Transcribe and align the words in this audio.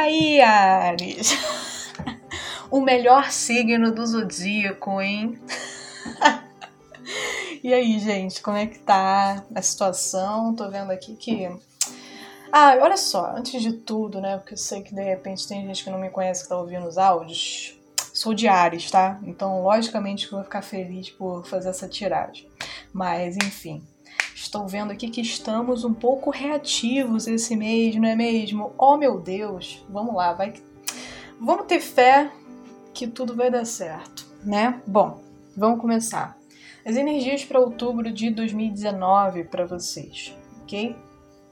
aí, 0.00 0.40
Ares? 0.40 1.32
o 2.70 2.80
melhor 2.80 3.30
signo 3.30 3.92
do 3.92 4.06
zodíaco, 4.06 5.00
hein? 5.00 5.38
e 7.62 7.72
aí, 7.72 7.98
gente, 7.98 8.42
como 8.42 8.56
é 8.56 8.66
que 8.66 8.78
tá 8.78 9.44
a 9.54 9.62
situação? 9.62 10.54
Tô 10.54 10.70
vendo 10.70 10.90
aqui 10.90 11.16
que. 11.16 11.48
Ah, 12.52 12.76
olha 12.80 12.96
só, 12.96 13.32
antes 13.36 13.62
de 13.62 13.72
tudo, 13.72 14.20
né? 14.20 14.38
Porque 14.38 14.54
eu 14.54 14.58
sei 14.58 14.82
que 14.82 14.94
de 14.94 15.02
repente 15.02 15.46
tem 15.46 15.64
gente 15.66 15.84
que 15.84 15.90
não 15.90 16.00
me 16.00 16.10
conhece 16.10 16.42
que 16.42 16.48
tá 16.48 16.58
ouvindo 16.58 16.86
os 16.86 16.98
áudios. 16.98 17.76
Sou 18.12 18.34
de 18.34 18.48
Ares, 18.48 18.90
tá? 18.90 19.20
Então, 19.22 19.62
logicamente 19.62 20.24
eu 20.24 20.32
vou 20.32 20.42
ficar 20.42 20.62
feliz 20.62 21.10
por 21.10 21.46
fazer 21.46 21.68
essa 21.68 21.88
tiragem. 21.88 22.48
Mas, 22.92 23.36
enfim. 23.36 23.86
Estou 24.42 24.66
vendo 24.66 24.90
aqui 24.90 25.10
que 25.10 25.20
estamos 25.20 25.84
um 25.84 25.92
pouco 25.92 26.30
reativos 26.30 27.28
esse 27.28 27.54
mês, 27.54 27.94
não 27.96 28.08
é 28.08 28.16
mesmo? 28.16 28.72
Oh 28.78 28.96
meu 28.96 29.20
Deus! 29.20 29.84
Vamos 29.86 30.14
lá, 30.14 30.32
vai. 30.32 30.54
Vamos 31.38 31.66
ter 31.66 31.78
fé 31.78 32.32
que 32.94 33.06
tudo 33.06 33.36
vai 33.36 33.50
dar 33.50 33.66
certo, 33.66 34.26
né? 34.42 34.80
Bom, 34.86 35.20
vamos 35.54 35.78
começar. 35.78 36.38
As 36.86 36.96
energias 36.96 37.44
para 37.44 37.60
outubro 37.60 38.10
de 38.10 38.30
2019 38.30 39.44
para 39.44 39.66
vocês, 39.66 40.34
ok? 40.62 40.96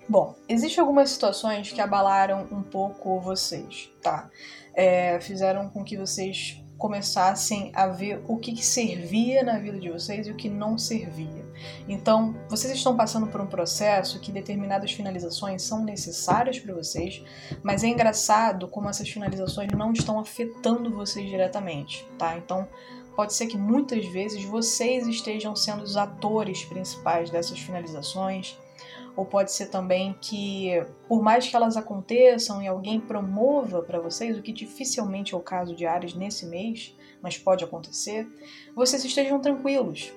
Bom, 0.08 0.34
existem 0.48 0.80
algumas 0.80 1.10
situações 1.10 1.70
que 1.70 1.82
abalaram 1.82 2.48
um 2.50 2.62
pouco 2.62 3.20
vocês, 3.20 3.92
tá? 4.02 4.30
É, 4.72 5.20
fizeram 5.20 5.68
com 5.68 5.84
que 5.84 5.98
vocês 5.98 6.58
começassem 6.78 7.72
a 7.74 7.88
ver 7.88 8.22
o 8.28 8.38
que, 8.38 8.52
que, 8.52 8.64
servia 8.64 9.42
na 9.42 9.58
vida 9.58 9.80
de 9.80 9.90
vocês 9.90 10.28
e 10.28 10.30
o 10.30 10.36
que 10.36 10.48
não 10.48 10.78
servia. 10.78 11.44
Então, 11.88 12.36
vocês 12.48 12.72
estão 12.72 12.96
passando 12.96 13.26
por 13.26 13.40
um 13.40 13.46
processo 13.46 14.20
que 14.20 14.30
determinadas 14.30 14.92
finalizações 14.92 15.62
são 15.62 15.84
necessárias 15.84 16.60
para 16.60 16.72
vocês, 16.72 17.22
mas 17.64 17.82
é 17.82 17.88
engraçado 17.88 18.68
como 18.68 18.88
essas 18.88 19.08
finalizações 19.08 19.68
não 19.76 19.92
estão 19.92 20.20
afetando 20.20 20.94
vocês 20.94 21.28
diretamente, 21.28 22.06
tá? 22.16 22.38
Então, 22.38 22.68
pode 23.16 23.34
ser 23.34 23.48
que 23.48 23.58
muitas 23.58 24.06
vezes 24.06 24.44
vocês 24.44 25.08
estejam 25.08 25.56
sendo 25.56 25.82
os 25.82 25.96
atores 25.96 26.64
principais 26.64 27.28
dessas 27.28 27.58
finalizações 27.58 28.56
ou 29.18 29.26
pode 29.26 29.50
ser 29.50 29.66
também 29.66 30.14
que, 30.20 30.70
por 31.08 31.20
mais 31.20 31.48
que 31.48 31.56
elas 31.56 31.76
aconteçam 31.76 32.62
e 32.62 32.68
alguém 32.68 33.00
promova 33.00 33.82
para 33.82 33.98
vocês, 33.98 34.38
o 34.38 34.42
que 34.42 34.52
dificilmente 34.52 35.34
é 35.34 35.36
o 35.36 35.40
caso 35.40 35.74
de 35.74 35.84
Ares 35.84 36.14
nesse 36.14 36.46
mês, 36.46 36.94
mas 37.20 37.36
pode 37.36 37.64
acontecer, 37.64 38.28
vocês 38.76 39.04
estejam 39.04 39.40
tranquilos, 39.40 40.12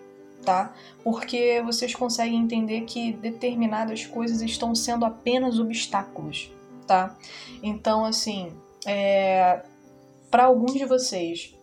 tá? 0.45 0.75
Porque 1.03 1.63
vocês 1.65 1.95
conseguem 1.95 2.39
entender 2.39 2.81
que 2.81 3.11
determinadas 3.13 4.05
coisas 4.05 4.39
estão 4.43 4.75
sendo 4.75 5.03
apenas 5.03 5.57
obstáculos, 5.57 6.51
tá? 6.85 7.17
Então, 7.63 8.05
assim, 8.05 8.53
é... 8.85 9.63
para 10.29 10.43
alguns 10.43 10.75
de 10.75 10.85
vocês, 10.85 11.55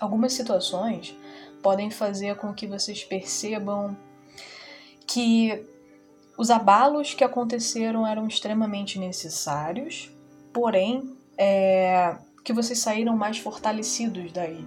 algumas 0.00 0.32
situações 0.32 1.16
podem 1.62 1.88
fazer 1.88 2.34
com 2.34 2.52
que 2.52 2.66
vocês 2.66 3.04
percebam 3.04 3.96
que 5.06 5.72
os 6.36 6.50
abalos 6.50 7.14
que 7.14 7.24
aconteceram 7.24 8.06
eram 8.06 8.26
extremamente 8.26 8.98
necessários, 8.98 10.10
porém, 10.52 11.16
é, 11.38 12.16
que 12.44 12.52
vocês 12.52 12.78
saíram 12.78 13.16
mais 13.16 13.38
fortalecidos 13.38 14.32
daí. 14.32 14.66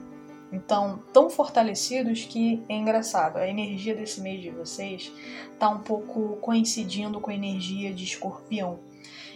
Então, 0.51 1.03
tão 1.11 1.29
fortalecidos 1.29 2.23
que 2.23 2.63
é 2.69 2.75
engraçado, 2.75 3.37
a 3.37 3.47
energia 3.47 3.93
desse 3.93 4.21
mês 4.21 4.41
de 4.41 4.49
vocês 4.49 5.11
tá 5.59 5.67
um 5.69 5.79
pouco 5.79 6.37
coincidindo 6.37 7.19
com 7.19 7.29
a 7.29 7.35
energia 7.35 7.93
de 7.93 8.05
escorpião. 8.05 8.79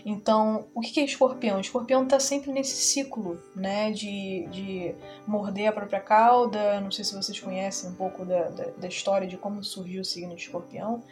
Então, 0.06 0.68
o 0.74 0.82
que 0.82 1.00
é 1.00 1.04
escorpião? 1.04 1.60
Escorpião 1.60 2.08
tá 2.08 2.20
sempre 2.20 2.52
nesse 2.52 2.76
ciclo, 2.76 3.40
né, 3.56 3.92
de, 3.92 4.48
de 4.50 4.96
morder 5.28 5.68
a 5.68 5.72
própria 5.72 6.00
cauda. 6.00 6.80
Não 6.82 6.90
sei 6.90 7.06
se 7.06 7.14
vocês 7.14 7.40
conhecem 7.40 7.90
um 7.90 7.96
pouco 7.96 8.26
da, 8.26 8.50
da, 8.50 8.66
da 8.72 8.88
história 8.88 9.28
de 9.28 9.38
como 9.38 9.64
surgiu 9.64 10.02
o 10.02 10.06
signo 10.06 10.36
de 10.36 10.42
escorpião, 10.42 11.04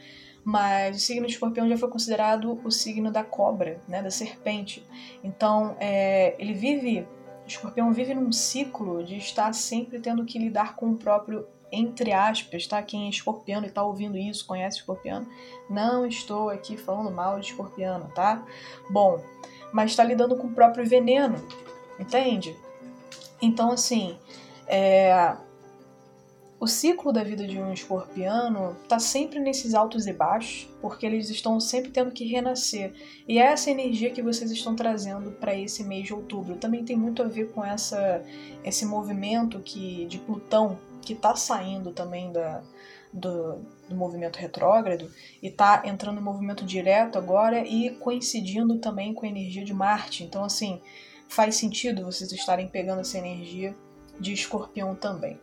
mas 0.44 0.98
o 0.98 1.00
signo 1.00 1.28
de 1.28 1.34
escorpião 1.34 1.68
já 1.68 1.78
foi 1.78 1.90
considerado 1.90 2.60
o 2.64 2.72
signo 2.72 3.12
da 3.12 3.24
cobra, 3.24 3.82
né, 3.88 4.02
da 4.02 4.12
serpente. 4.12 4.86
Então, 5.24 5.76
é, 5.80 6.36
ele 6.40 6.54
vive, 6.54 7.08
o 7.44 7.48
escorpião 7.48 7.92
vive 7.92 8.14
num 8.14 8.32
ciclo 8.32 9.04
de 9.04 9.18
estar 9.18 9.54
sempre 9.54 10.00
tendo 10.00 10.26
que 10.26 10.40
lidar 10.40 10.76
com 10.76 10.92
o 10.92 10.96
próprio, 10.96 11.48
entre 11.72 12.12
aspas, 12.12 12.66
tá? 12.66 12.82
Quem 12.82 13.08
é 13.08 13.10
escorpiano 13.10 13.68
e 13.68 13.70
tá 13.70 13.84
ouvindo 13.84 14.18
isso, 14.18 14.46
conhece 14.46 14.78
escorpiano, 14.78 15.28
não 15.70 16.06
estou 16.06 16.50
aqui 16.50 16.78
falando 16.78 17.12
mal 17.12 17.40
de 17.40 17.48
escorpiano, 17.48 18.10
tá? 18.16 18.44
Bom, 18.90 19.24
mas 19.72 19.92
está 19.92 20.04
lidando 20.04 20.36
com 20.36 20.48
o 20.48 20.54
próprio 20.54 20.86
veneno, 20.88 21.36
entende? 22.00 22.56
Então, 23.42 23.72
assim, 23.72 24.18
é, 24.68 25.36
o 26.60 26.68
ciclo 26.68 27.14
da 27.14 27.24
vida 27.24 27.48
de 27.48 27.58
um 27.58 27.72
escorpiano 27.72 28.76
está 28.84 29.00
sempre 29.00 29.40
nesses 29.40 29.74
altos 29.74 30.06
e 30.08 30.12
baixos, 30.12 30.68
porque 30.82 31.06
eles 31.06 31.30
estão 31.30 31.58
sempre 31.58 31.90
tendo 31.90 32.12
que 32.12 32.26
renascer. 32.26 32.94
E 33.26 33.40
é 33.40 33.44
essa 33.44 33.72
energia 33.72 34.12
que 34.12 34.22
vocês 34.22 34.52
estão 34.52 34.76
trazendo 34.76 35.32
para 35.32 35.56
esse 35.56 35.86
mês 35.86 36.08
de 36.08 36.14
outubro. 36.14 36.58
Também 36.58 36.84
tem 36.84 36.98
muito 36.98 37.24
a 37.24 37.28
ver 37.28 37.52
com 37.52 37.64
essa, 37.64 38.22
esse 38.62 38.86
movimento 38.86 39.60
que 39.60 40.06
de 40.08 40.18
Plutão 40.18 40.78
que 41.02 41.14
está 41.14 41.34
saindo 41.34 41.94
também 41.94 42.30
da, 42.34 42.62
do, 43.14 43.60
do 43.88 43.96
movimento 43.96 44.36
retrógrado 44.36 45.10
e 45.42 45.48
está 45.48 45.84
entrando 45.86 46.20
em 46.20 46.24
movimento 46.24 46.66
direto 46.66 47.18
agora 47.18 47.66
e 47.66 47.92
coincidindo 47.92 48.78
também 48.80 49.14
com 49.14 49.26
a 49.26 49.30
energia 49.30 49.64
de 49.64 49.74
Marte. 49.74 50.26
Então, 50.26 50.44
assim, 50.44 50.82
faz 51.30 51.56
sentido 51.56 52.04
vocês 52.04 52.34
estarem 52.34 52.68
pegando 52.68 53.00
essa 53.00 53.18
energia 53.18 53.74
de 54.20 54.34
escorpião 54.34 54.94
também. 54.94 55.40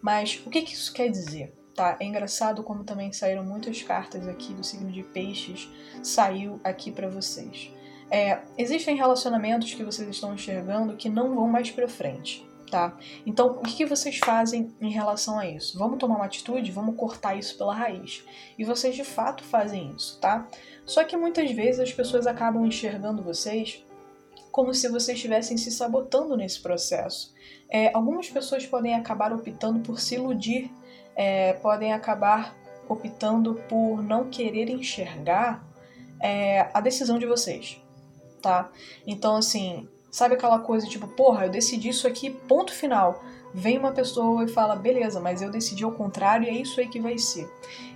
Mas 0.00 0.40
o 0.44 0.50
que, 0.50 0.62
que 0.62 0.74
isso 0.74 0.92
quer 0.92 1.08
dizer? 1.08 1.54
Tá? 1.74 1.96
É 2.00 2.04
engraçado 2.04 2.62
como 2.62 2.84
também 2.84 3.12
saíram 3.12 3.44
muitas 3.44 3.82
cartas 3.82 4.26
aqui 4.28 4.52
do 4.52 4.64
signo 4.64 4.90
de 4.90 5.02
peixes, 5.02 5.68
saiu 6.02 6.60
aqui 6.64 6.90
para 6.90 7.08
vocês. 7.08 7.72
É, 8.10 8.40
existem 8.58 8.96
relacionamentos 8.96 9.72
que 9.72 9.84
vocês 9.84 10.08
estão 10.08 10.34
enxergando 10.34 10.96
que 10.96 11.08
não 11.08 11.34
vão 11.34 11.46
mais 11.46 11.70
para 11.70 11.86
frente, 11.86 12.44
tá? 12.68 12.98
Então, 13.24 13.52
o 13.52 13.60
que, 13.60 13.76
que 13.76 13.86
vocês 13.86 14.18
fazem 14.18 14.74
em 14.80 14.90
relação 14.90 15.38
a 15.38 15.46
isso? 15.46 15.78
Vamos 15.78 15.98
tomar 15.98 16.16
uma 16.16 16.24
atitude? 16.24 16.72
Vamos 16.72 16.96
cortar 16.96 17.36
isso 17.36 17.56
pela 17.56 17.74
raiz. 17.74 18.24
E 18.58 18.64
vocês 18.64 18.96
de 18.96 19.04
fato 19.04 19.44
fazem 19.44 19.94
isso, 19.96 20.18
tá? 20.20 20.48
Só 20.84 21.04
que 21.04 21.16
muitas 21.16 21.52
vezes 21.52 21.80
as 21.80 21.92
pessoas 21.92 22.26
acabam 22.26 22.66
enxergando 22.66 23.22
vocês 23.22 23.84
como 24.50 24.74
se 24.74 24.88
vocês 24.88 25.16
estivessem 25.16 25.56
se 25.56 25.70
sabotando 25.70 26.36
nesse 26.36 26.60
processo. 26.60 27.32
É, 27.68 27.94
algumas 27.94 28.28
pessoas 28.28 28.66
podem 28.66 28.94
acabar 28.94 29.32
optando 29.32 29.80
por 29.80 30.00
se 30.00 30.16
iludir, 30.16 30.70
é, 31.14 31.52
podem 31.54 31.92
acabar 31.92 32.56
optando 32.88 33.54
por 33.68 34.02
não 34.02 34.28
querer 34.28 34.68
enxergar 34.68 35.64
é, 36.20 36.68
a 36.74 36.80
decisão 36.80 37.18
de 37.18 37.26
vocês, 37.26 37.80
tá? 38.42 38.70
Então, 39.06 39.36
assim, 39.36 39.88
sabe 40.10 40.34
aquela 40.34 40.58
coisa 40.58 40.86
tipo, 40.86 41.06
porra, 41.06 41.46
eu 41.46 41.50
decidi 41.50 41.88
isso 41.88 42.06
aqui, 42.08 42.30
ponto 42.30 42.72
final. 42.72 43.22
Vem 43.54 43.78
uma 43.78 43.92
pessoa 43.92 44.44
e 44.44 44.48
fala, 44.48 44.76
beleza, 44.76 45.20
mas 45.20 45.42
eu 45.42 45.50
decidi 45.50 45.84
ao 45.84 45.92
contrário 45.92 46.46
e 46.46 46.50
é 46.50 46.54
isso 46.54 46.80
aí 46.80 46.88
que 46.88 47.00
vai 47.00 47.18
ser. 47.18 47.48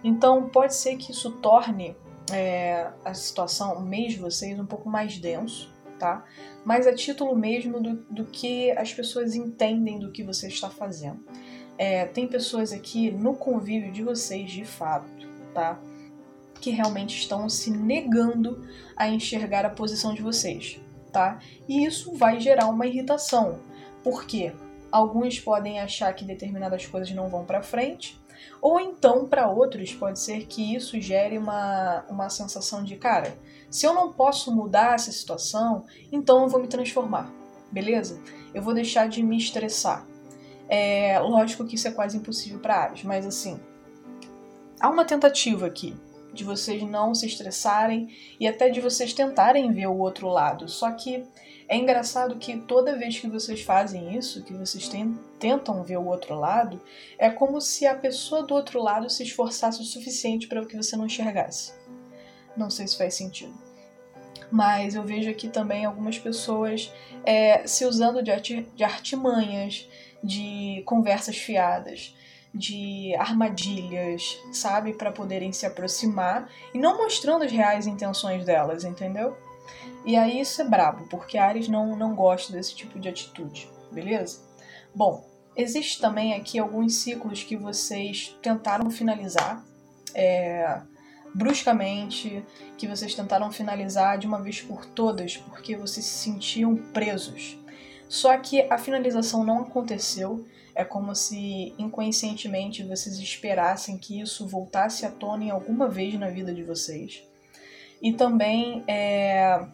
Então, 0.03 0.49
pode 0.49 0.75
ser 0.75 0.97
que 0.97 1.13
isso 1.13 1.31
torne 1.33 1.97
é, 2.33 2.91
a 3.05 3.15
situação, 3.15 3.75
o 3.75 3.83
mês 3.83 4.13
de 4.15 4.21
vocês, 4.21 4.59
um 4.59 4.67
pouco 4.67 4.89
mais 4.89 5.19
denso, 5.19 5.74
tá? 6.05 6.23
Mas 6.67 6.87
a 6.87 6.95
título 6.95 7.35
mesmo 7.35 7.81
do, 7.81 7.95
do 8.11 8.27
que 8.27 8.71
as 8.73 8.93
pessoas 8.93 9.35
entendem 9.35 9.99
do 9.99 10.13
que 10.13 10.23
você 10.23 10.49
está 10.49 10.69
fazendo. 10.69 11.25
É, 11.79 12.05
tem 12.05 12.29
pessoas 12.29 12.75
aqui 12.75 13.11
no 13.11 13.35
convívio 13.35 13.91
de 13.91 14.03
vocês, 14.03 14.51
de 14.51 14.67
fato, 14.67 15.27
tá? 15.55 15.81
Que 16.61 16.69
realmente 16.69 17.17
estão 17.17 17.49
se 17.49 17.71
negando 17.71 18.69
a 18.95 19.09
enxergar 19.09 19.65
a 19.65 19.71
posição 19.71 20.13
de 20.13 20.21
vocês, 20.21 20.79
tá? 21.11 21.39
E 21.67 21.87
isso 21.87 22.13
vai 22.13 22.39
gerar 22.39 22.69
uma 22.69 22.87
irritação. 22.87 23.61
Por 24.03 24.27
quê? 24.27 24.53
Alguns 24.93 25.41
podem 25.41 25.81
achar 25.81 26.13
que 26.13 26.23
determinadas 26.23 26.85
coisas 26.85 27.11
não 27.13 27.31
vão 27.31 27.47
para 27.47 27.63
frente, 27.63 28.21
ou 28.61 28.81
então 28.81 29.27
para 29.27 29.49
outros 29.49 29.93
pode 29.93 30.19
ser 30.19 30.47
que 30.47 30.75
isso 30.75 31.01
gere 31.01 31.39
uma, 31.39 32.05
uma 32.09 32.31
sensação 32.31 32.83
de, 32.83 32.97
cara, 32.97 33.37
se 33.71 33.87
eu 33.87 33.93
não 33.93 34.13
posso 34.13 34.55
mudar 34.55 34.95
essa 34.95 35.13
situação, 35.13 35.85
então 36.11 36.43
eu 36.43 36.49
vou 36.49 36.61
me 36.61 36.69
transformar, 36.69 37.31
beleza? 37.71 38.21
Eu 38.53 38.63
vou 38.63 38.75
deixar 38.75 39.09
de 39.09 39.23
me 39.23 39.37
estressar. 39.37 40.07
É 40.69 41.19
lógico 41.19 41.65
que 41.65 41.75
isso 41.75 41.89
é 41.89 41.91
quase 41.91 42.17
impossível 42.17 42.59
para 42.59 42.77
Ares, 42.77 43.03
mas 43.03 43.27
assim, 43.27 43.61
há 44.81 44.89
uma 44.89 45.05
tentativa 45.05 45.67
aqui 45.67 45.95
de 46.35 46.45
vocês 46.45 46.83
não 46.83 47.15
se 47.15 47.27
estressarem 47.27 48.15
e 48.39 48.47
até 48.47 48.69
de 48.69 48.81
vocês 48.81 49.13
tentarem 49.13 49.73
ver 49.73 49.87
o 49.87 49.99
outro 49.99 50.29
lado. 50.29 50.69
Só 50.69 50.91
que 50.91 51.25
é 51.69 51.77
engraçado 51.77 52.37
que 52.37 52.59
toda 52.59 52.97
vez 52.97 53.19
que 53.19 53.29
vocês 53.29 53.63
fazem 53.63 54.17
isso, 54.17 54.43
que 54.43 54.53
vocês 54.53 54.91
tentam 55.39 55.83
ver 55.83 55.97
o 55.97 56.07
outro 56.07 56.35
lado, 56.35 56.81
é 57.19 57.31
como 57.31 57.61
se 57.61 57.87
a 57.87 57.95
pessoa 57.95 58.43
do 58.43 58.55
outro 58.55 58.83
lado 58.83 59.09
se 59.09 59.23
esforçasse 59.23 59.81
o 59.81 59.85
suficiente 59.85 60.47
para 60.47 60.65
que 60.67 60.77
você 60.77 60.97
não 60.97 61.07
enxergasse. 61.07 61.73
Não 62.57 62.69
sei 62.69 62.87
se 62.87 62.99
faz 62.99 63.15
sentido. 63.15 63.55
Mas 64.51 64.95
eu 64.95 65.03
vejo 65.03 65.31
aqui 65.31 65.49
também 65.49 65.85
algumas 65.85 66.19
pessoas 66.19 66.93
é, 67.25 67.67
se 67.67 67.87
usando 67.87 68.23
de, 68.23 68.31
arti 68.31 68.67
de 68.77 68.85
artimanhas, 68.85 69.89
de 70.23 70.83
conversas 70.85 71.37
fiadas, 71.37 72.15
de 72.55 73.15
armadilhas, 73.17 74.39
sabe, 74.53 74.93
para 74.93 75.11
poderem 75.11 75.53
se 75.53 75.67
aproximar 75.67 76.49
e 76.73 76.79
não 76.79 76.97
mostrando 76.97 77.45
as 77.45 77.51
reais 77.51 77.87
intenções 77.87 78.45
delas, 78.45 78.85
entendeu? 78.85 79.37
E 80.05 80.17
aí 80.17 80.41
isso 80.41 80.63
é 80.63 80.65
brabo, 80.65 81.09
porque 81.09 81.37
Ares 81.37 81.67
não, 81.67 81.97
não 81.97 82.15
gosta 82.15 82.53
desse 82.53 82.75
tipo 82.75 83.01
de 83.01 83.09
atitude, 83.09 83.69
beleza? 83.91 84.41
Bom, 84.95 85.25
existe 85.57 86.01
também 86.01 86.35
aqui 86.35 86.59
alguns 86.59 86.95
ciclos 86.95 87.43
que 87.43 87.57
vocês 87.57 88.37
tentaram 88.41 88.91
finalizar 88.91 89.65
é, 90.15 90.81
bruscamente, 91.35 92.45
que 92.79 92.87
vocês 92.87 93.15
tentaram 93.15 93.51
finalizar 93.51 94.17
de 94.17 94.27
uma 94.27 94.41
vez 94.41 94.63
por 94.63 94.87
todas, 94.87 95.37
porque 95.37 95.77
vocês 95.77 96.07
se 96.07 96.25
sentiam 96.25 96.77
presos. 96.77 97.59
Só 98.09 98.37
que 98.39 98.63
a 98.71 98.79
finalização 98.79 99.43
não 99.43 99.61
aconteceu, 99.61 100.47
é 100.75 100.85
como 100.85 101.15
se 101.15 101.73
inconscientemente 101.79 102.83
vocês 102.83 103.19
esperassem 103.19 103.97
que 103.97 104.21
isso 104.21 104.47
voltasse 104.47 105.07
à 105.07 105.11
tona 105.11 105.45
em 105.45 105.51
alguma 105.51 105.89
vez 105.89 106.19
na 106.19 106.29
vida 106.29 106.53
de 106.53 106.63
vocês. 106.63 107.23
E 108.03 108.13
também 108.13 108.83
é, 108.87 109.65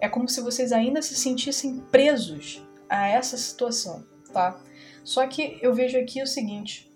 é 0.00 0.08
como 0.08 0.28
se 0.28 0.40
vocês 0.40 0.72
ainda 0.72 1.02
se 1.02 1.14
sentissem 1.14 1.78
presos 1.90 2.62
a 2.88 3.06
essa 3.06 3.36
situação, 3.36 4.04
tá? 4.32 4.58
Só 5.04 5.26
que 5.26 5.58
eu 5.60 5.74
vejo 5.74 5.98
aqui 5.98 6.22
o 6.22 6.26
seguinte: 6.26 6.90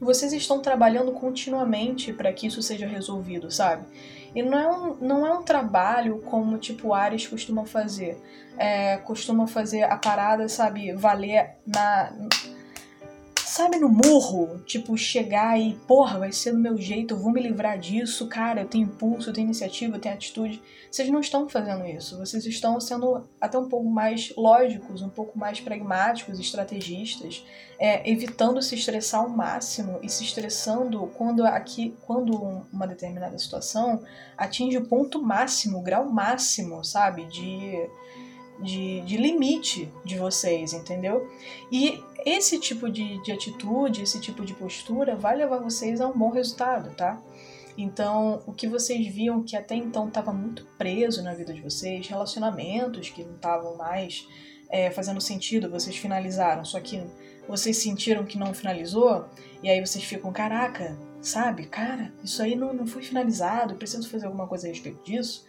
vocês 0.00 0.32
estão 0.32 0.60
trabalhando 0.60 1.12
continuamente 1.12 2.12
para 2.12 2.32
que 2.32 2.46
isso 2.46 2.62
seja 2.62 2.86
resolvido, 2.86 3.50
sabe? 3.50 3.86
E 4.34 4.42
não 4.42 4.58
é 4.58 4.68
um, 4.68 4.94
não 4.96 5.26
é 5.26 5.32
um 5.32 5.42
trabalho 5.42 6.18
como 6.22 6.58
tipo 6.58 6.94
Ares 6.94 7.26
costuma 7.26 7.64
fazer. 7.64 8.18
É, 8.58 8.98
costuma 8.98 9.46
fazer 9.46 9.82
a 9.84 9.96
parada, 9.96 10.48
sabe, 10.48 10.92
valer 10.92 11.56
na 11.66 12.12
sabe, 13.52 13.76
no 13.76 13.86
murro, 13.86 14.60
tipo, 14.64 14.96
chegar 14.96 15.60
e, 15.60 15.74
porra, 15.86 16.18
vai 16.18 16.32
ser 16.32 16.52
do 16.52 16.58
meu 16.58 16.78
jeito, 16.78 17.12
eu 17.12 17.18
vou 17.18 17.30
me 17.30 17.38
livrar 17.38 17.78
disso, 17.78 18.26
cara, 18.26 18.62
eu 18.62 18.66
tenho 18.66 18.86
impulso, 18.86 19.28
eu 19.28 19.34
tenho 19.34 19.44
iniciativa, 19.44 19.94
eu 19.94 20.00
tenho 20.00 20.14
atitude. 20.14 20.62
Vocês 20.90 21.10
não 21.10 21.20
estão 21.20 21.46
fazendo 21.46 21.84
isso, 21.84 22.16
vocês 22.16 22.46
estão 22.46 22.80
sendo 22.80 23.28
até 23.38 23.58
um 23.58 23.68
pouco 23.68 23.90
mais 23.90 24.32
lógicos, 24.38 25.02
um 25.02 25.10
pouco 25.10 25.38
mais 25.38 25.60
pragmáticos, 25.60 26.40
estrategistas, 26.40 27.44
é, 27.78 28.10
evitando 28.10 28.62
se 28.62 28.74
estressar 28.74 29.20
ao 29.20 29.28
máximo 29.28 29.98
e 30.02 30.08
se 30.08 30.24
estressando 30.24 31.06
quando 31.08 31.44
aqui, 31.44 31.94
quando 32.06 32.34
uma 32.72 32.86
determinada 32.86 33.38
situação 33.38 34.02
atinge 34.34 34.78
o 34.78 34.86
ponto 34.86 35.22
máximo, 35.22 35.76
o 35.76 35.82
grau 35.82 36.08
máximo, 36.08 36.82
sabe, 36.82 37.26
de 37.26 37.86
de, 38.62 39.00
de 39.02 39.16
limite 39.16 39.92
de 40.04 40.16
vocês, 40.16 40.72
entendeu? 40.72 41.28
E 41.70 42.02
esse 42.24 42.58
tipo 42.58 42.88
de, 42.88 43.20
de 43.22 43.32
atitude, 43.32 44.02
esse 44.02 44.20
tipo 44.20 44.44
de 44.44 44.54
postura 44.54 45.16
vai 45.16 45.36
levar 45.36 45.58
vocês 45.58 46.00
a 46.00 46.08
um 46.08 46.16
bom 46.16 46.30
resultado, 46.30 46.94
tá? 46.94 47.20
Então, 47.76 48.42
o 48.46 48.52
que 48.52 48.68
vocês 48.68 49.06
viam 49.06 49.42
que 49.42 49.56
até 49.56 49.74
então 49.74 50.08
estava 50.08 50.32
muito 50.32 50.66
preso 50.78 51.22
na 51.22 51.34
vida 51.34 51.52
de 51.52 51.60
vocês, 51.60 52.06
relacionamentos 52.06 53.08
que 53.08 53.24
não 53.24 53.34
estavam 53.34 53.76
mais 53.76 54.28
é, 54.68 54.90
fazendo 54.90 55.20
sentido, 55.20 55.70
vocês 55.70 55.96
finalizaram, 55.96 56.64
só 56.64 56.80
que 56.80 57.02
vocês 57.48 57.78
sentiram 57.78 58.24
que 58.24 58.38
não 58.38 58.54
finalizou, 58.54 59.24
e 59.62 59.68
aí 59.68 59.80
vocês 59.84 60.04
ficam, 60.04 60.32
caraca, 60.32 60.96
sabe, 61.20 61.66
cara, 61.66 62.12
isso 62.22 62.42
aí 62.42 62.54
não, 62.54 62.72
não 62.72 62.86
foi 62.86 63.02
finalizado, 63.02 63.74
preciso 63.74 64.08
fazer 64.08 64.26
alguma 64.26 64.46
coisa 64.46 64.66
a 64.66 64.70
respeito 64.70 65.02
disso 65.02 65.44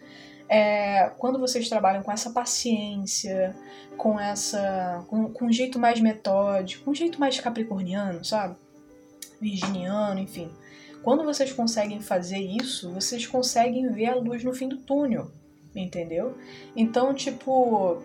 é, 0.48 1.10
quando 1.18 1.38
vocês 1.38 1.68
trabalham 1.68 2.02
com 2.02 2.12
essa 2.12 2.30
paciência, 2.30 3.54
com 3.96 4.18
essa. 4.18 5.04
com, 5.08 5.30
com 5.30 5.46
um 5.46 5.52
jeito 5.52 5.78
mais 5.78 6.00
metódico, 6.00 6.90
um 6.90 6.94
jeito 6.94 7.18
mais 7.18 7.38
capricorniano, 7.40 8.24
sabe? 8.24 8.56
Virginiano, 9.40 10.20
enfim. 10.20 10.50
Quando 11.02 11.24
vocês 11.24 11.52
conseguem 11.52 12.00
fazer 12.00 12.38
isso, 12.38 12.90
vocês 12.90 13.26
conseguem 13.26 13.90
ver 13.90 14.06
a 14.06 14.14
luz 14.14 14.42
no 14.42 14.54
fim 14.54 14.68
do 14.68 14.78
túnel, 14.78 15.30
entendeu? 15.74 16.36
Então, 16.74 17.12
tipo, 17.12 18.02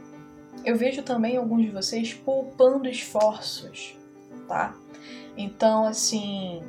eu 0.65 0.75
vejo 0.75 1.01
também 1.03 1.37
alguns 1.37 1.63
de 1.63 1.71
vocês 1.71 2.13
poupando 2.13 2.89
esforços, 2.89 3.95
tá? 4.47 4.75
Então, 5.37 5.85
assim, 5.85 6.61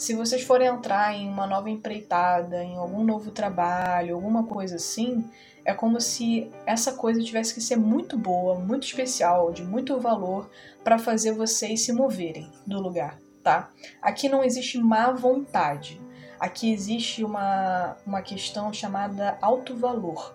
se 0.00 0.14
vocês 0.14 0.42
forem 0.42 0.66
entrar 0.66 1.14
em 1.14 1.28
uma 1.28 1.46
nova 1.46 1.68
empreitada, 1.68 2.64
em 2.64 2.74
algum 2.74 3.04
novo 3.04 3.30
trabalho, 3.30 4.14
alguma 4.14 4.44
coisa 4.44 4.76
assim, 4.76 5.28
é 5.62 5.74
como 5.74 6.00
se 6.00 6.50
essa 6.64 6.94
coisa 6.94 7.22
tivesse 7.22 7.52
que 7.52 7.60
ser 7.60 7.76
muito 7.76 8.16
boa, 8.16 8.58
muito 8.58 8.86
especial, 8.86 9.52
de 9.52 9.62
muito 9.62 10.00
valor 10.00 10.48
para 10.82 10.98
fazer 10.98 11.32
vocês 11.32 11.82
se 11.82 11.92
moverem 11.92 12.50
do 12.66 12.80
lugar, 12.80 13.18
tá? 13.42 13.68
Aqui 14.00 14.26
não 14.26 14.42
existe 14.42 14.78
má 14.78 15.12
vontade. 15.12 16.00
Aqui 16.38 16.72
existe 16.72 17.22
uma, 17.22 17.94
uma 18.06 18.22
questão 18.22 18.72
chamada 18.72 19.36
alto 19.42 19.76
valor. 19.76 20.34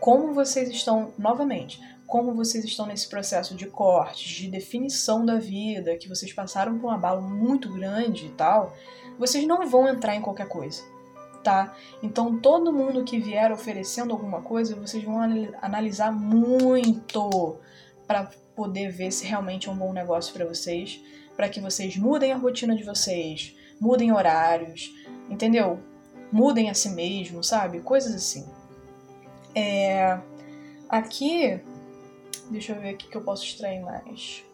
Como 0.00 0.34
vocês 0.34 0.68
estão, 0.68 1.14
novamente, 1.16 1.80
como 2.12 2.34
vocês 2.34 2.62
estão 2.62 2.84
nesse 2.84 3.08
processo 3.08 3.54
de 3.54 3.64
cortes, 3.64 4.32
de 4.32 4.46
definição 4.46 5.24
da 5.24 5.36
vida, 5.36 5.96
que 5.96 6.10
vocês 6.10 6.30
passaram 6.30 6.78
por 6.78 6.88
um 6.88 6.90
abalo 6.90 7.22
muito 7.22 7.72
grande 7.72 8.26
e 8.26 8.28
tal, 8.28 8.76
vocês 9.18 9.46
não 9.46 9.66
vão 9.66 9.88
entrar 9.88 10.14
em 10.14 10.20
qualquer 10.20 10.46
coisa, 10.46 10.82
tá? 11.42 11.74
Então 12.02 12.38
todo 12.38 12.70
mundo 12.70 13.02
que 13.02 13.18
vier 13.18 13.50
oferecendo 13.50 14.12
alguma 14.12 14.42
coisa, 14.42 14.76
vocês 14.76 15.02
vão 15.02 15.22
analisar 15.62 16.12
muito 16.12 17.56
para 18.06 18.30
poder 18.54 18.90
ver 18.90 19.10
se 19.10 19.24
realmente 19.24 19.70
é 19.70 19.72
um 19.72 19.76
bom 19.76 19.94
negócio 19.94 20.34
para 20.34 20.44
vocês, 20.44 21.02
para 21.34 21.48
que 21.48 21.62
vocês 21.62 21.96
mudem 21.96 22.30
a 22.30 22.36
rotina 22.36 22.76
de 22.76 22.84
vocês, 22.84 23.56
mudem 23.80 24.12
horários, 24.12 24.92
entendeu? 25.30 25.80
Mudem 26.30 26.68
a 26.68 26.74
si 26.74 26.90
mesmo, 26.90 27.42
sabe? 27.42 27.80
Coisas 27.80 28.14
assim. 28.14 28.46
É... 29.54 30.18
Aqui 30.90 31.58
Deixa 32.52 32.74
eu 32.74 32.80
ver 32.80 32.94
o 32.94 32.96
que 32.98 33.16
eu 33.16 33.22
posso 33.22 33.44
extrair 33.46 33.80
mais. 33.80 34.44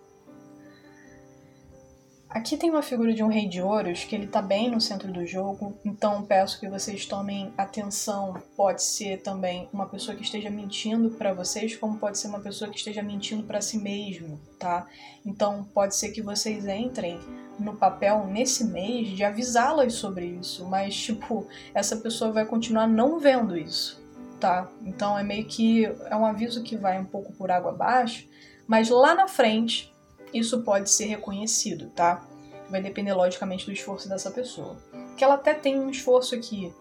Aqui 2.30 2.56
tem 2.56 2.70
uma 2.70 2.82
figura 2.82 3.12
de 3.12 3.24
um 3.24 3.26
rei 3.26 3.48
de 3.48 3.60
ouros 3.60 4.04
que 4.04 4.14
ele 4.14 4.28
tá 4.28 4.40
bem 4.40 4.70
no 4.70 4.80
centro 4.80 5.10
do 5.10 5.26
jogo, 5.26 5.76
então 5.84 6.22
peço 6.22 6.60
que 6.60 6.68
vocês 6.68 7.06
tomem 7.06 7.52
atenção. 7.56 8.34
Pode 8.54 8.84
ser 8.84 9.22
também 9.22 9.68
uma 9.72 9.86
pessoa 9.86 10.16
que 10.16 10.22
esteja 10.22 10.48
mentindo 10.48 11.10
para 11.10 11.32
vocês, 11.32 11.74
como 11.74 11.98
pode 11.98 12.18
ser 12.18 12.28
uma 12.28 12.38
pessoa 12.38 12.70
que 12.70 12.76
esteja 12.76 13.02
mentindo 13.02 13.42
para 13.42 13.60
si 13.60 13.78
mesmo, 13.78 14.38
tá? 14.60 14.86
Então 15.26 15.64
pode 15.74 15.96
ser 15.96 16.10
que 16.10 16.22
vocês 16.22 16.68
entrem 16.68 17.18
no 17.58 17.74
papel 17.74 18.26
nesse 18.26 18.62
mês 18.64 19.08
de 19.08 19.24
avisá-las 19.24 19.94
sobre 19.94 20.26
isso, 20.26 20.64
mas 20.66 20.94
tipo, 20.94 21.48
essa 21.74 21.96
pessoa 21.96 22.30
vai 22.30 22.44
continuar 22.44 22.86
não 22.86 23.18
vendo 23.18 23.56
isso 23.56 23.97
tá? 24.38 24.68
Então 24.84 25.18
é 25.18 25.22
meio 25.22 25.44
que 25.44 25.84
é 25.84 26.16
um 26.16 26.24
aviso 26.24 26.62
que 26.62 26.76
vai 26.76 26.98
um 26.98 27.04
pouco 27.04 27.32
por 27.32 27.50
água 27.50 27.70
abaixo, 27.70 28.26
mas 28.66 28.88
lá 28.88 29.14
na 29.14 29.28
frente 29.28 29.92
isso 30.32 30.62
pode 30.62 30.90
ser 30.90 31.06
reconhecido, 31.06 31.90
tá? 31.90 32.24
Vai 32.70 32.82
depender 32.82 33.14
logicamente 33.14 33.66
do 33.66 33.72
esforço 33.72 34.08
dessa 34.08 34.30
pessoa. 34.30 34.76
Que 35.16 35.24
ela 35.24 35.34
até 35.34 35.54
tem 35.54 35.78
um 35.78 35.90
esforço 35.90 36.34
aqui. 36.34 36.72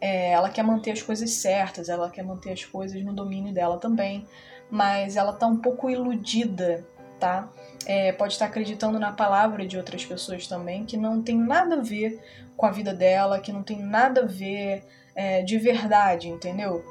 É, 0.00 0.32
ela 0.32 0.50
quer 0.50 0.62
manter 0.62 0.92
as 0.92 1.02
coisas 1.02 1.30
certas, 1.30 1.88
ela 1.88 2.10
quer 2.10 2.22
manter 2.22 2.52
as 2.52 2.64
coisas 2.64 3.02
no 3.02 3.12
domínio 3.12 3.52
dela 3.52 3.78
também, 3.78 4.26
mas 4.70 5.16
ela 5.16 5.32
tá 5.32 5.46
um 5.46 5.56
pouco 5.56 5.90
iludida, 5.90 6.86
tá? 7.18 7.50
É, 7.86 8.12
pode 8.12 8.34
estar 8.34 8.46
acreditando 8.46 8.98
na 8.98 9.12
palavra 9.12 9.66
de 9.66 9.76
outras 9.76 10.04
pessoas 10.04 10.46
também, 10.46 10.84
que 10.84 10.96
não 10.96 11.22
tem 11.22 11.36
nada 11.36 11.76
a 11.76 11.82
ver 11.82 12.22
com 12.56 12.66
a 12.66 12.70
vida 12.70 12.94
dela, 12.94 13.40
que 13.40 13.52
não 13.52 13.62
tem 13.62 13.78
nada 13.78 14.22
a 14.22 14.26
ver 14.26 14.84
é, 15.14 15.42
de 15.42 15.58
verdade, 15.58 16.28
entendeu? 16.28 16.84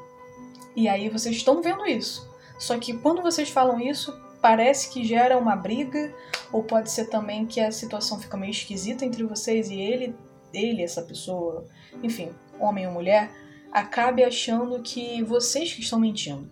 E 0.74 0.88
aí 0.88 1.08
vocês 1.08 1.36
estão 1.36 1.62
vendo 1.62 1.86
isso. 1.86 2.28
Só 2.58 2.78
que 2.78 2.96
quando 2.96 3.22
vocês 3.22 3.48
falam 3.48 3.80
isso, 3.80 4.18
parece 4.40 4.90
que 4.90 5.04
gera 5.04 5.38
uma 5.38 5.56
briga, 5.56 6.14
ou 6.52 6.62
pode 6.62 6.90
ser 6.90 7.06
também 7.06 7.46
que 7.46 7.60
a 7.60 7.72
situação 7.72 8.18
fica 8.18 8.36
meio 8.36 8.50
esquisita 8.50 9.04
entre 9.04 9.24
vocês 9.24 9.70
e 9.70 9.80
ele, 9.80 10.14
ele, 10.52 10.82
essa 10.82 11.02
pessoa, 11.02 11.64
enfim, 12.02 12.30
homem 12.58 12.86
ou 12.86 12.92
mulher, 12.92 13.30
acabe 13.72 14.24
achando 14.24 14.82
que 14.82 15.22
vocês 15.22 15.72
que 15.72 15.80
estão 15.80 15.98
mentindo. 15.98 16.50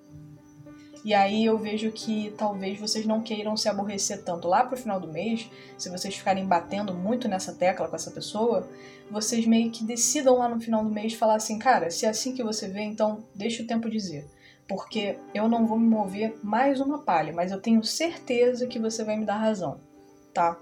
E 1.09 1.15
aí 1.15 1.47
eu 1.47 1.57
vejo 1.57 1.91
que 1.91 2.35
talvez 2.37 2.79
vocês 2.79 3.07
não 3.07 3.23
queiram 3.23 3.57
se 3.57 3.67
aborrecer 3.67 4.23
tanto 4.23 4.47
lá 4.47 4.63
pro 4.63 4.77
final 4.77 5.01
do 5.01 5.11
mês, 5.11 5.49
se 5.79 5.89
vocês 5.89 6.15
ficarem 6.15 6.45
batendo 6.45 6.93
muito 6.93 7.27
nessa 7.27 7.55
tecla 7.55 7.89
com 7.89 7.97
essa 7.97 8.11
pessoa, 8.11 8.69
vocês 9.11 9.47
meio 9.47 9.71
que 9.71 9.85
decidam 9.85 10.37
lá 10.37 10.51
no 10.51 10.61
final 10.61 10.85
do 10.85 10.91
mês 10.91 11.15
falar 11.15 11.37
assim, 11.37 11.59
cara, 11.59 11.91
se 11.91 12.05
é 12.05 12.11
assim 12.11 12.35
que 12.35 12.43
você 12.43 12.69
vê, 12.69 12.83
então 12.83 13.25
deixa 13.35 13.63
o 13.63 13.67
tempo 13.67 13.89
dizer. 13.89 14.27
Porque 14.69 15.17
eu 15.33 15.49
não 15.49 15.67
vou 15.67 15.79
me 15.79 15.89
mover 15.89 16.39
mais 16.43 16.79
uma 16.79 16.99
palha, 16.99 17.33
mas 17.33 17.53
eu 17.53 17.59
tenho 17.59 17.83
certeza 17.83 18.67
que 18.67 18.79
você 18.79 19.03
vai 19.03 19.17
me 19.17 19.25
dar 19.25 19.39
razão, 19.39 19.81
tá? 20.35 20.61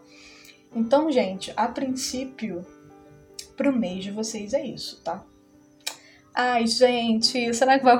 Então, 0.73 1.11
gente, 1.11 1.53
a 1.57 1.67
princípio, 1.67 2.65
pro 3.57 3.77
mês 3.77 4.05
de 4.05 4.13
vocês 4.13 4.55
é 4.55 4.65
isso, 4.65 5.03
tá? 5.03 5.25
Ai, 6.33 6.69
gente, 6.69 7.53
será 7.53 7.81
que 7.81 7.85
vai. 7.85 7.99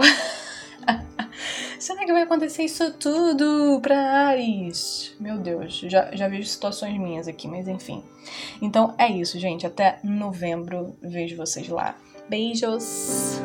Será 1.87 2.05
que 2.05 2.13
vai 2.13 2.23
acontecer 2.23 2.65
isso 2.65 2.93
tudo 2.95 3.81
pra 3.81 3.97
Ares? 3.97 5.15
Meu 5.21 5.39
Deus, 5.39 5.85
já, 5.87 6.11
já 6.15 6.27
vejo 6.27 6.49
situações 6.49 6.99
minhas 6.99 7.29
aqui, 7.29 7.47
mas 7.47 7.69
enfim. 7.69 8.03
Então 8.61 8.93
é 8.99 9.09
isso, 9.09 9.39
gente. 9.39 9.65
Até 9.65 10.01
novembro. 10.03 10.97
Vejo 11.01 11.37
vocês 11.37 11.69
lá. 11.69 11.97
Beijos! 12.29 13.41